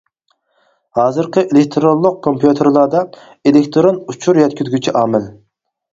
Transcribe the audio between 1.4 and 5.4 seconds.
ئېلېكتىرونلۇق كومپيۇتېرلاردا ئېلېكتىرون ئۇچۇر يەتكۈزگۈچى ئامىل.